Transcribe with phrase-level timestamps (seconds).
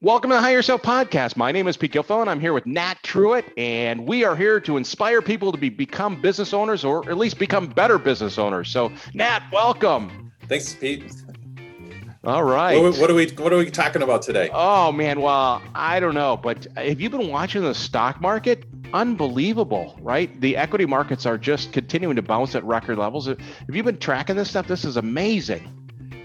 [0.00, 1.36] Welcome to the Hire Yourself Podcast.
[1.36, 4.60] My name is Pete Gilfo, and I'm here with Nat Truitt, and we are here
[4.60, 8.70] to inspire people to be become business owners, or at least become better business owners.
[8.70, 10.30] So, Nat, welcome.
[10.48, 11.12] Thanks, Pete.
[12.22, 12.80] All right.
[12.80, 14.48] What, what, are we What are we talking about today?
[14.52, 18.66] Oh man, well, I don't know, but have you been watching the stock market?
[18.94, 20.40] Unbelievable, right?
[20.40, 23.26] The equity markets are just continuing to bounce at record levels.
[23.26, 23.38] Have
[23.72, 24.68] you been tracking this stuff?
[24.68, 25.77] This is amazing.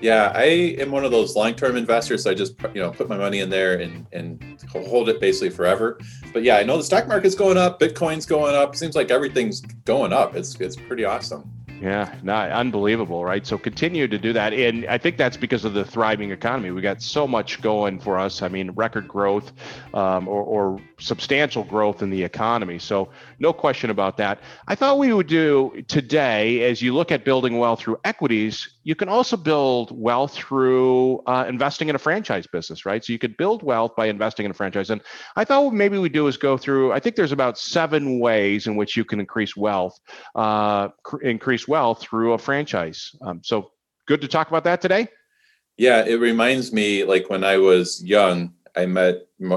[0.04, 2.24] Yeah, I am one of those long-term investors.
[2.24, 5.50] So I just you know put my money in there and and hold it basically
[5.50, 5.98] forever.
[6.34, 8.76] But yeah, I know the stock market's going up, Bitcoin's going up.
[8.76, 10.36] Seems like everything's going up.
[10.36, 11.50] It's it's pretty awesome.
[11.84, 13.46] Yeah, not unbelievable, right?
[13.46, 16.72] So continue to do that, and I think that's because of the thriving economy.
[16.72, 18.42] We got so much going for us.
[18.42, 19.52] I mean, record growth
[19.94, 22.80] um, or, or, substantial growth in the economy.
[22.80, 24.40] So no question about that.
[24.70, 28.96] I thought we would do today, as you look at building wealth through equities, you
[28.96, 33.04] can also build wealth through uh, investing in a franchise business, right?
[33.04, 34.92] So you could build wealth by investing in a franchise.
[34.92, 35.02] And
[35.36, 36.94] I thought maybe we do is go through.
[36.94, 40.00] I think there's about seven ways in which you can increase wealth,
[40.36, 43.16] uh, cr- increase wealth through a franchise.
[43.22, 43.72] Um, so
[44.06, 45.08] good to talk about that today.
[45.76, 49.16] Yeah, it reminds me like when I was young, I met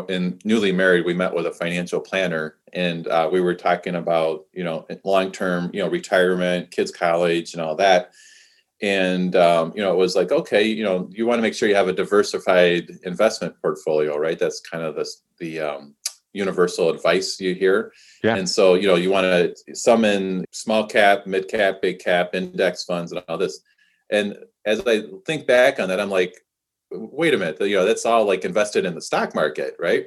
[0.08, 4.46] in newly married, we met with a financial planner and uh, we were talking about,
[4.54, 8.12] you know, long term, you know, retirement, kids' college, and all that.
[8.80, 11.68] And, um, you know, it was like, okay, you know, you want to make sure
[11.68, 14.38] you have a diversified investment portfolio, right?
[14.38, 15.06] That's kind of the,
[15.38, 15.94] the um,
[16.36, 17.92] universal advice you hear.
[18.22, 18.36] Yeah.
[18.36, 22.84] And so, you know, you want to summon small cap, mid cap, big cap, index
[22.84, 23.60] funds, and all this.
[24.10, 26.34] And as I think back on that, I'm like,
[26.90, 30.06] wait a minute, you know, that's all like invested in the stock market, right?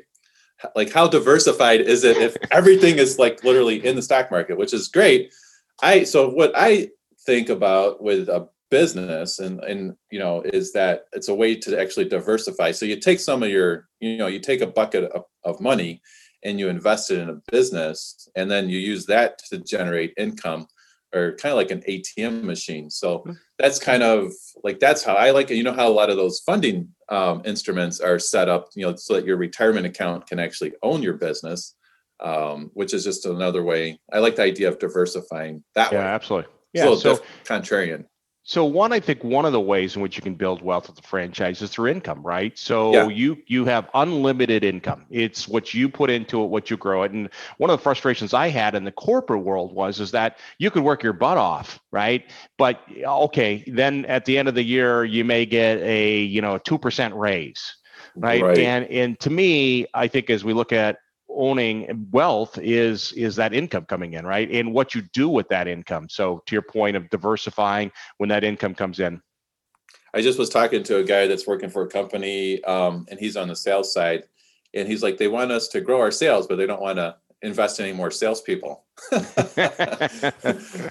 [0.76, 4.74] Like, how diversified is it if everything is like literally in the stock market, which
[4.74, 5.34] is great.
[5.82, 6.90] I so what I
[7.26, 11.80] think about with a business and and you know is that it's a way to
[11.80, 15.24] actually diversify so you take some of your you know you take a bucket of,
[15.44, 16.02] of money
[16.44, 20.68] and you invest it in a business and then you use that to generate income
[21.14, 22.90] or kind of like an ATM machine.
[22.90, 23.32] So hmm.
[23.58, 24.32] that's kind of
[24.64, 25.56] like that's how I like it.
[25.56, 28.96] You know how a lot of those funding um, instruments are set up, you know,
[28.96, 31.76] so that your retirement account can actually own your business,
[32.20, 34.00] um, which is just another way.
[34.14, 36.06] I like the idea of diversifying that yeah, way.
[36.06, 36.52] absolutely.
[36.74, 38.06] Yeah, so, so contrarian.
[38.44, 40.96] So one, I think one of the ways in which you can build wealth with
[40.96, 42.58] the franchise is through income, right?
[42.58, 43.08] So yeah.
[43.08, 45.06] you you have unlimited income.
[45.12, 47.12] It's what you put into it, what you grow it.
[47.12, 50.72] And one of the frustrations I had in the corporate world was is that you
[50.72, 52.26] could work your butt off, right?
[52.58, 56.56] But okay, then at the end of the year you may get a you know
[56.56, 57.76] a two percent raise,
[58.16, 58.42] right?
[58.42, 58.58] right?
[58.58, 60.98] And and to me, I think as we look at
[61.40, 64.52] owning wealth is is that income coming in right?
[64.52, 66.08] And what you do with that income.
[66.10, 69.22] So to your point of diversifying when that income comes in.
[70.14, 73.38] I just was talking to a guy that's working for a company um, and he's
[73.38, 74.24] on the sales side
[74.74, 77.16] and he's like they want us to grow our sales but they don't want to
[77.42, 78.84] invest in any more salespeople.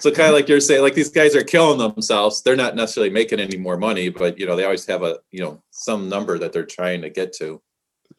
[0.01, 2.41] So kind of like you're saying like these guys are killing themselves.
[2.41, 5.41] They're not necessarily making any more money but you know they always have a you
[5.43, 7.61] know some number that they're trying to get to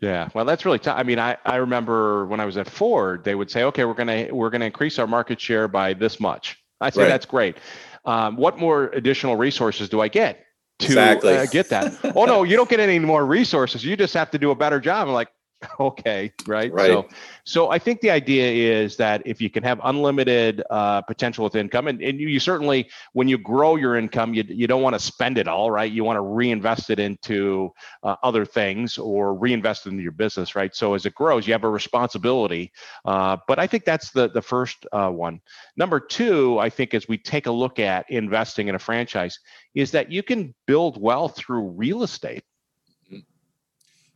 [0.00, 0.98] yeah, well, that's really tough.
[0.98, 3.94] I mean, I, I remember when I was at Ford, they would say, okay, we're
[3.94, 6.58] gonna we're gonna increase our market share by this much.
[6.80, 7.08] I say right.
[7.08, 7.58] that's great.
[8.06, 10.44] Um, what more additional resources do I get
[10.78, 11.36] to exactly.
[11.36, 11.98] uh, get that?
[12.16, 13.84] oh no, you don't get any more resources.
[13.84, 15.06] You just have to do a better job.
[15.06, 15.28] I'm like,
[15.80, 16.72] okay right?
[16.72, 16.86] Right.
[16.86, 17.08] So
[17.44, 21.54] so i think the idea is that if you can have unlimited uh, potential with
[21.54, 24.94] income and, and you, you, certainly when you grow your income you, you don't want
[24.94, 25.92] to spend it all right?
[25.92, 27.72] You want to reinvest it into
[28.02, 30.74] uh, other things or reinvest it into your business right?
[30.74, 32.72] So as it grows you have a responsibility
[33.04, 35.40] uh, but i think that's the the first uh, one.
[35.76, 39.38] Number two i think as we take a look at investing in a franchise
[39.74, 42.44] is that you can build wealth through real estate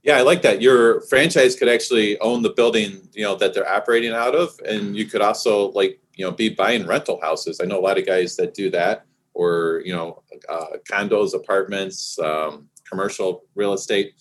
[0.05, 0.61] yeah, I like that.
[0.61, 4.95] Your franchise could actually own the building, you know, that they're operating out of, and
[4.95, 7.59] you could also like, you know, be buying rental houses.
[7.61, 12.19] I know a lot of guys that do that, or you know, uh, condos, apartments,
[12.19, 14.13] um, commercial real estate.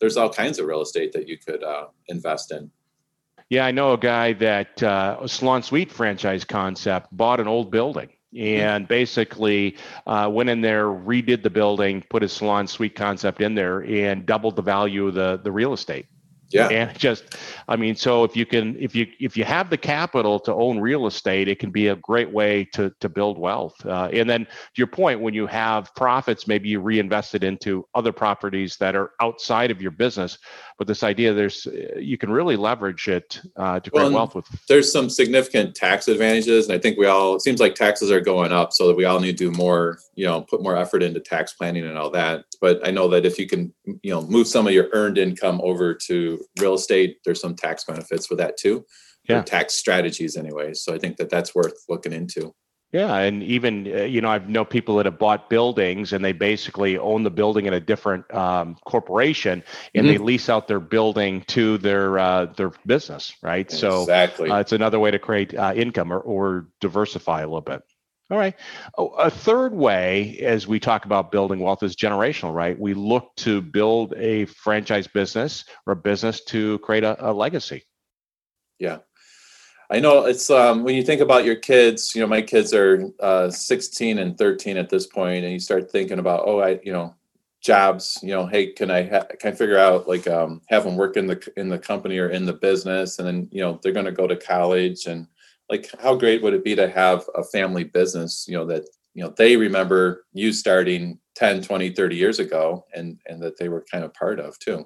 [0.00, 2.70] There's all kinds of real estate that you could uh, invest in.
[3.48, 8.08] Yeah, I know a guy that uh, Salon Suite franchise concept bought an old building
[8.36, 9.76] and basically
[10.06, 14.26] uh, went in there, redid the building, put a salon suite concept in there, and
[14.26, 16.06] doubled the value of the the real estate.
[16.50, 16.68] Yeah.
[16.68, 17.36] And just,
[17.68, 20.80] I mean, so if you can, if you if you have the capital to own
[20.80, 23.74] real estate, it can be a great way to to build wealth.
[23.84, 27.86] Uh, and then to your point, when you have profits, maybe you reinvest it into
[27.94, 30.38] other properties that are outside of your business.
[30.78, 31.66] But this idea, there's
[31.98, 34.46] you can really leverage it uh, to create well, wealth with.
[34.68, 37.34] There's some significant tax advantages, and I think we all.
[37.34, 39.98] It seems like taxes are going up, so that we all need to do more.
[40.14, 42.44] You know, put more effort into tax planning and all that.
[42.60, 43.72] but I know that if you can,
[44.02, 47.84] you know, move some of your earned income over to real estate, there's some tax
[47.84, 48.84] benefits with that too.
[49.28, 49.42] Yeah.
[49.42, 50.72] tax strategies anyway.
[50.72, 52.54] So I think that that's worth looking into.
[52.90, 56.32] Yeah, and even uh, you know I've know people that have bought buildings and they
[56.32, 59.62] basically own the building in a different um, corporation
[59.94, 60.12] and mm-hmm.
[60.12, 63.66] they lease out their building to their uh, their business, right?
[63.66, 64.48] Exactly.
[64.48, 67.82] So uh, it's another way to create uh, income or, or diversify a little bit.
[68.30, 68.54] All right.
[68.98, 72.78] Oh, a third way, as we talk about building wealth, is generational, right?
[72.78, 77.84] We look to build a franchise business or a business to create a, a legacy.
[78.78, 78.98] Yeah.
[79.90, 83.10] I know it's um, when you think about your kids, you know, my kids are
[83.20, 86.92] uh, 16 and 13 at this point, and you start thinking about, oh, I, you
[86.92, 87.14] know,
[87.62, 90.96] jobs, you know, hey, can I ha- can I figure out like um, have them
[90.96, 93.92] work in the in the company or in the business, and then you know they're
[93.92, 95.26] going to go to college, and
[95.70, 98.84] like how great would it be to have a family business, you know, that
[99.14, 103.68] you know they remember you starting 10, 20, 30 years ago, and and that they
[103.68, 104.84] were kind of part of too.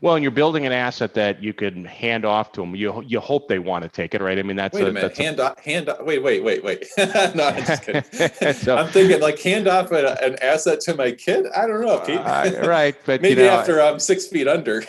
[0.00, 2.74] Well, and you're building an asset that you can hand off to them.
[2.74, 4.38] You you hope they want to take it, right?
[4.38, 5.16] I mean, that's wait a, a minute.
[5.16, 5.50] hand a...
[5.50, 6.02] off, hand off.
[6.02, 6.86] Wait, wait, wait, wait.
[6.98, 8.02] no, I'm just kidding.
[8.54, 11.46] so, I'm thinking like hand off a, an asset to my kid.
[11.56, 12.18] I don't know, Pete.
[12.18, 14.82] Uh, right, but maybe you know, after I'm six feet under.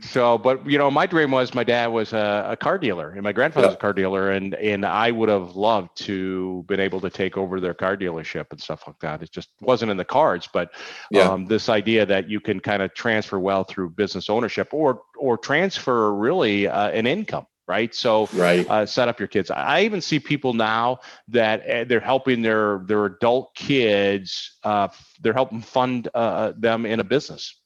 [0.00, 3.22] so, but you know, my dream was my dad was a, a car dealer, and
[3.22, 7.00] my grandfather was a car dealer, and and I would have loved to been able
[7.00, 9.22] to take over their car dealership and stuff like that.
[9.22, 10.72] It just wasn't in the cards, but
[11.10, 11.22] yeah.
[11.22, 15.36] um, this idea that you can kind of transfer wealth through business ownership or or
[15.36, 17.94] transfer really uh, an income right?
[17.94, 18.68] So right.
[18.68, 19.48] uh, set up your kids.
[19.48, 20.98] I even see people now
[21.28, 24.88] that uh, they're helping their their adult kids uh,
[25.20, 27.56] they're helping fund uh, them in a business.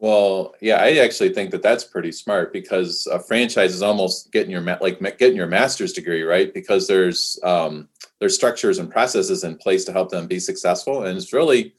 [0.00, 4.50] Well yeah i actually think that that's pretty smart because a franchise is almost getting
[4.50, 6.52] your like getting your master's degree right?
[6.52, 7.88] Because there's um,
[8.20, 11.74] there's structures and processes in place to help them be successful and it's really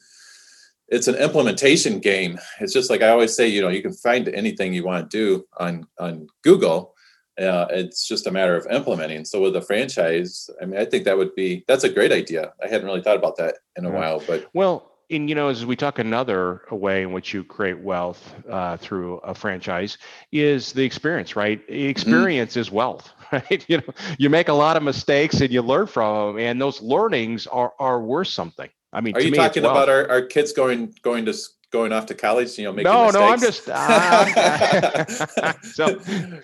[0.88, 2.38] it's an implementation game.
[2.60, 5.18] It's just like I always say, you know, you can find anything you want to
[5.18, 6.94] do on on Google.
[7.40, 9.26] Uh, it's just a matter of implementing.
[9.26, 12.54] So with a franchise, I mean, I think that would be that's a great idea.
[12.64, 13.96] I hadn't really thought about that in a yeah.
[13.96, 17.80] while, but well, and you know, as we talk another way in which you create
[17.80, 19.98] wealth uh, through a franchise
[20.32, 21.62] is the experience, right?
[21.68, 21.90] Mm-hmm.
[21.90, 22.60] Experience mm-hmm.
[22.62, 23.66] is wealth, right?
[23.68, 26.82] You know, you make a lot of mistakes and you learn from them, and those
[26.82, 28.70] learnings are are worth something.
[28.96, 29.74] I mean, are you me, talking well.
[29.74, 31.34] about our, our kids going going to
[31.70, 32.58] going off to college?
[32.58, 33.20] You know, making no, mistakes?
[33.20, 35.06] no, I'm just uh,
[35.64, 35.96] so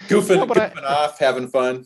[0.10, 1.86] goofing, no, goofing I, off, having fun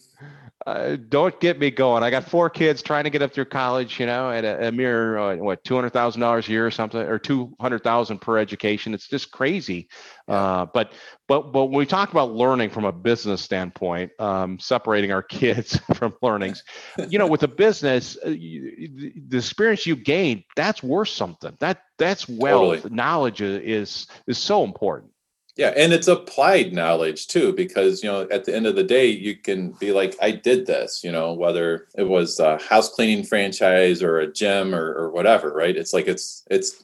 [0.66, 2.02] uh, don't get me going.
[2.02, 4.72] I got four kids trying to get up through college, you know, at a, a
[4.72, 8.20] mere uh, what two hundred thousand dollars a year or something, or two hundred thousand
[8.20, 8.96] per education.
[8.96, 9.88] It's just crazy.
[10.28, 10.94] Uh, but
[11.28, 15.80] but but when we talk about learning from a business standpoint, um, separating our kids
[15.94, 16.64] from learnings,
[17.10, 21.56] you know, with a business, uh, you, the experience you gain that's worth something.
[21.60, 22.78] That that's wealth.
[22.78, 22.96] Totally.
[22.96, 25.12] Knowledge is is so important.
[25.58, 29.08] Yeah, and it's applied knowledge too, because you know at the end of the day,
[29.08, 33.24] you can be like, "I did this," you know, whether it was a house cleaning
[33.24, 35.76] franchise or a gym or, or whatever, right?
[35.76, 36.84] It's like it's it's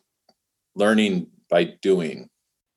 [0.75, 2.29] learning by doing.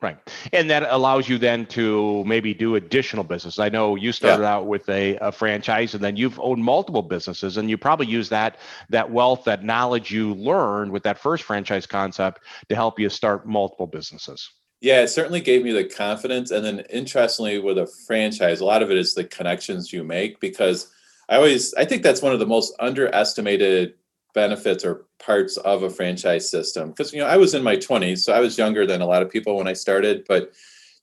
[0.02, 0.18] Right,
[0.52, 3.60] and that allows you then to maybe do additional business.
[3.60, 4.52] I know you started yeah.
[4.52, 8.28] out with a, a franchise, and then you've owned multiple businesses, and you probably use
[8.30, 8.58] that
[8.90, 13.46] that wealth, that knowledge you learned with that first franchise concept to help you start
[13.46, 14.50] multiple businesses.
[14.84, 16.50] Yeah, it certainly gave me the confidence.
[16.50, 20.40] And then interestingly, with a franchise, a lot of it is the connections you make
[20.40, 20.92] because
[21.26, 23.94] I always I think that's one of the most underestimated
[24.34, 26.90] benefits or parts of a franchise system.
[26.90, 29.22] Because you know, I was in my 20s, so I was younger than a lot
[29.22, 30.52] of people when I started, but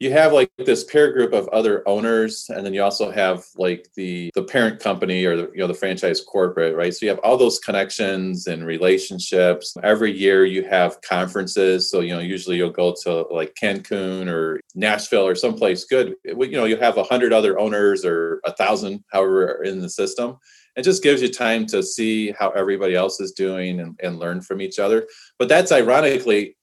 [0.02, 3.88] you have like this peer group of other owners and then you also have like
[3.96, 6.92] the the parent company or the, you know the franchise corporate right?
[6.92, 9.78] So you have all those connections and relationships.
[9.84, 11.92] Every year you have conferences.
[11.92, 16.16] So you know usually you'll go to like cancun or nashville or someplace good.
[16.26, 20.38] You know you have a hundred other owners or a thousand however in the system.
[20.76, 24.42] It just gives you time to see how everybody else is doing and, and learn
[24.42, 25.06] from each other.
[25.38, 26.56] But that's ironically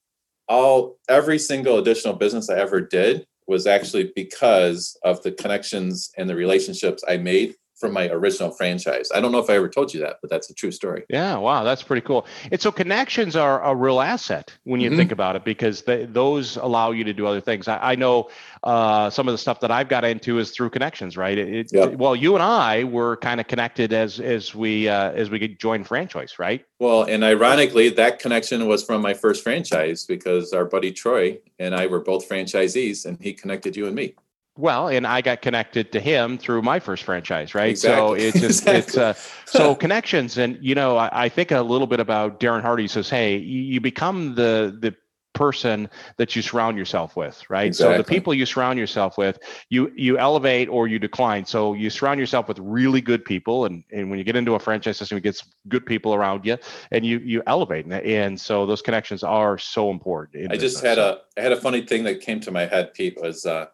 [0.48, 6.28] all every single additional business I ever did was actually because of the connections and
[6.28, 9.10] the relationships I made from my original franchise.
[9.14, 11.04] I don't know if I ever told you that, but that's a true story.
[11.08, 12.26] Yeah, wow, that's pretty cool.
[12.50, 14.98] And so connections are a real asset when you mm-hmm.
[14.98, 17.68] think about it because they, those allow you to do other things.
[17.68, 18.30] I, I know
[18.64, 21.38] uh, some of the stuff that I've got into is through connections, right?
[21.38, 21.94] It, yep.
[21.94, 25.86] Well, you and I were kind of connected as as we uh, as we joined
[25.86, 26.64] franchise, right?
[26.80, 31.74] Well, and ironically, that connection was from my first franchise because our buddy Troy and
[31.74, 34.14] I were both franchisees, and he connected you and me.
[34.58, 37.70] Well, and I got connected to him through my first franchise, right?
[37.70, 38.18] Exactly.
[38.18, 38.78] So it's just exactly.
[38.80, 39.14] it's uh,
[39.46, 43.08] so connections, and you know, I, I, think a little bit about Darren Hardy says,
[43.08, 44.96] "Hey, you, you become the the
[45.34, 47.94] person that you surround yourself with right exactly.
[47.94, 49.38] so the people you surround yourself with
[49.68, 53.84] you you elevate or you decline so you surround yourself with really good people and
[53.92, 56.56] and when you get into a franchise system you get good people around you
[56.90, 61.18] and you you elevate and so those connections are so important i just had a
[61.36, 63.66] I had a funny thing that came to my head pete was uh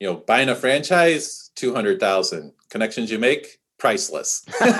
[0.00, 4.44] you know buying a franchise 200000 connections you make priceless.
[4.60, 4.74] yeah,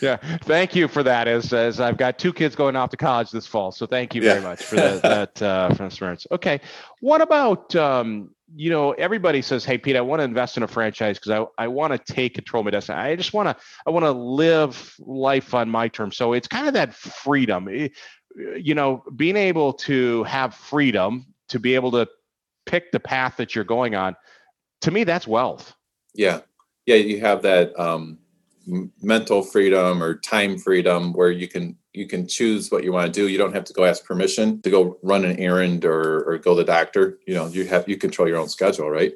[0.00, 0.16] yeah.
[0.42, 1.28] Thank you for that.
[1.28, 4.22] As as I've got two kids going off to college this fall, so thank you
[4.22, 4.48] very yeah.
[4.48, 5.02] much for that.
[5.02, 6.60] that uh, for Okay,
[7.00, 10.68] what about um, you know everybody says, "Hey, Pete, I want to invest in a
[10.68, 12.98] franchise because I I want to take control of my destiny.
[12.98, 16.68] I just want to I want to live life on my terms." So it's kind
[16.68, 17.68] of that freedom.
[18.56, 22.08] You know, being able to have freedom to be able to
[22.66, 24.16] pick the path that you're going on
[24.80, 25.74] to me that's wealth.
[26.14, 26.40] Yeah.
[26.86, 28.18] Yeah you have that um,
[29.02, 33.20] mental freedom or time freedom where you can you can choose what you want to
[33.20, 33.26] do.
[33.26, 36.54] You don't have to go ask permission to go run an errand or or go
[36.54, 37.18] to the doctor.
[37.26, 39.12] You know you have you control your own schedule right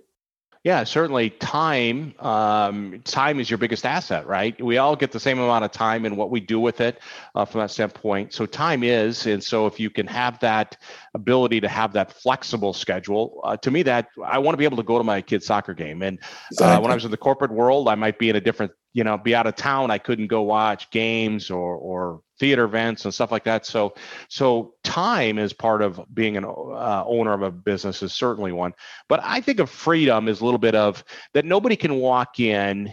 [0.64, 2.14] yeah, certainly time.
[2.18, 4.58] Um, time is your biggest asset, right?
[4.62, 7.00] We all get the same amount of time and what we do with it
[7.34, 8.32] uh, from that standpoint.
[8.32, 10.78] So time is, and so if you can have that
[11.12, 14.78] ability to have that flexible schedule, uh, to me, that I want to be able
[14.78, 16.00] to go to my kid's soccer game.
[16.00, 16.18] And
[16.58, 19.04] uh, when I was in the corporate world, I might be in a different you
[19.04, 23.14] know be out of town i couldn't go watch games or or theater events and
[23.14, 23.64] stuff like that.
[23.66, 23.94] So
[24.28, 28.74] so time is part of being an uh, owner of a business is certainly one.
[29.08, 32.92] But i think of freedom is a little bit of that nobody can walk in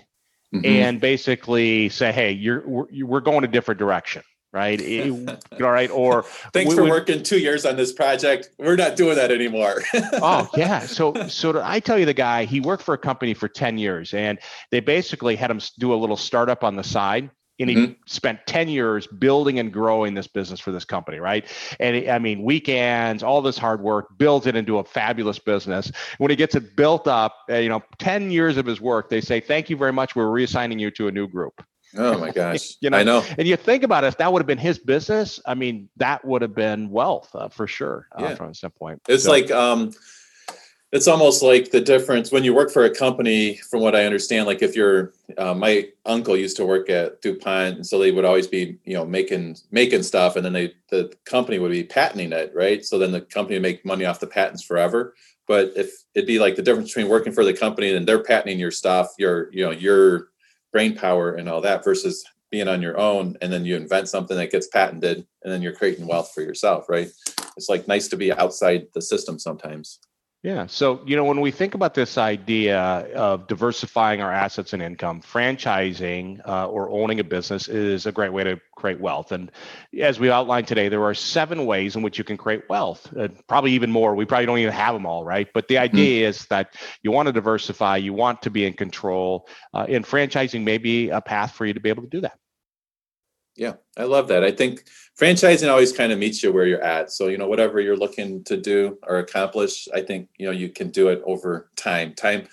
[0.54, 0.66] mm-hmm.
[0.66, 4.22] and basically say hey you're we're, we're going a different direction
[4.54, 4.82] right?
[5.62, 5.90] all right.
[5.90, 8.50] Or thanks we, for working two years on this project.
[8.58, 9.82] We're not doing that anymore.
[10.14, 10.82] oh yeah.
[10.82, 14.14] So so I tell you the guy, he worked for a company for 10 years
[14.14, 14.40] and
[14.72, 17.30] they basically had him do a little startup on the side.
[17.60, 17.92] And he mm-hmm.
[18.08, 21.46] spent 10 years building and growing this business for this company, right?
[21.80, 25.92] And I mean, weekends, all this hard work, builds it into a fabulous business.
[26.18, 29.22] When he gets it built up, uh, you know, 10 years of his work, they
[29.22, 30.16] say, Thank you very much.
[30.16, 31.64] We're reassigning you to a new group.
[31.98, 32.78] Oh my gosh!
[32.82, 33.24] you know, I know.
[33.38, 36.24] And you think about it, if that would have been his business, I mean, that
[36.26, 38.36] would have been wealth uh, for sure uh, yeah.
[38.36, 39.02] from some point.
[39.08, 39.32] It's so.
[39.32, 39.92] like um,
[40.92, 43.56] it's almost like the difference when you work for a company.
[43.56, 47.78] From what I understand, like if you're, uh, my uncle used to work at Dupont,
[47.78, 51.14] and so they would always be, you know, making making stuff, and then they the
[51.26, 52.84] company would be patenting it, right?
[52.86, 55.14] So then the company would make money off the patents forever.
[55.48, 58.60] But if it'd be like the difference between working for the company and they're patenting
[58.60, 60.31] your stuff, your you know your
[60.72, 64.38] brain power and all that versus being on your own and then you invent something
[64.38, 67.10] that gets patented and then you're creating wealth for yourself right?
[67.58, 70.00] It's like nice to be outside the system sometimes
[70.44, 70.66] yeah.
[70.66, 75.22] So, you know, when we think about this idea of diversifying our assets and income,
[75.22, 79.32] franchising uh, or owning a business is a great way to create wealth.
[79.32, 79.52] And
[80.00, 83.28] as we outlined today, there are seven ways in which you can create wealth, uh,
[83.48, 84.16] probably even more.
[84.16, 85.48] We probably don't even have them all, right?
[85.54, 85.84] But the mm-hmm.
[85.84, 86.30] idea mm-hmm.
[86.30, 90.64] is that you want to diversify, you want to be in control, uh, and franchising
[90.64, 92.41] may be a path for you to be able to do that.
[93.56, 94.44] Yeah, I love that.
[94.44, 94.86] I think
[95.20, 97.12] franchising always kind of meets you where you're at.
[97.12, 100.70] So, you know, whatever you're looking to do or accomplish, I think, you know, you
[100.70, 102.14] can do it over time.
[102.14, 102.48] Time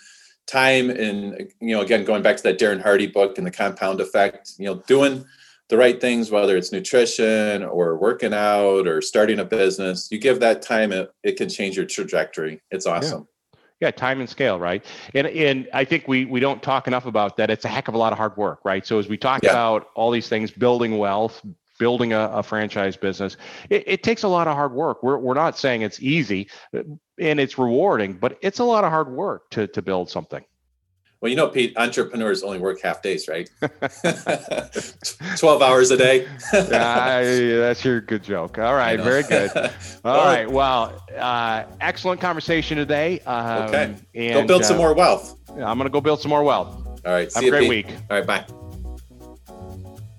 [0.49, 4.00] time and you know, again going back to that Darren Hardy book and the compound
[4.00, 5.25] effect, you know, doing
[5.69, 10.40] the right things whether it's nutrition or working out or starting a business, you give
[10.40, 12.62] that time it, it can change your trajectory.
[12.71, 13.21] It's awesome.
[13.21, 13.38] Yeah.
[13.81, 14.85] Yeah, time and scale, right?
[15.15, 17.49] And and I think we we don't talk enough about that.
[17.49, 18.85] It's a heck of a lot of hard work, right?
[18.85, 19.51] So as we talk yeah.
[19.51, 21.41] about all these things, building wealth,
[21.79, 23.37] building a, a franchise business,
[23.71, 25.05] it, it, takes a lot of hard work.
[25.05, 29.13] We're we're not saying it's easy, and it's rewarding, but it's a lot of hard
[29.13, 30.45] work to to build something.
[31.21, 33.51] Well, you know, Pete, entrepreneurs only work half days, right?
[35.37, 36.29] 12 hours a day.
[36.53, 37.23] yeah,
[37.59, 38.57] that's your good joke.
[38.59, 39.51] All right, very good.
[40.05, 43.19] All right, well, uh, excellent conversation today.
[43.21, 43.95] Um, okay.
[44.15, 45.37] And, go build uh, some more wealth.
[45.49, 46.87] I'm going to go build some more wealth.
[47.05, 47.33] All right.
[47.35, 47.87] Have a great Pete.
[47.87, 47.97] week.
[48.11, 48.47] All right, bye.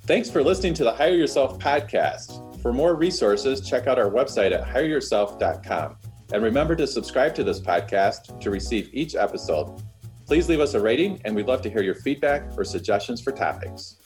[0.05, 2.61] Thanks for listening to the Hire Yourself podcast.
[2.61, 5.95] For more resources, check out our website at hireyourself.com.
[6.33, 9.81] And remember to subscribe to this podcast to receive each episode.
[10.29, 13.31] Please leave us a rating, and we'd love to hear your feedback or suggestions for
[13.31, 13.98] topics.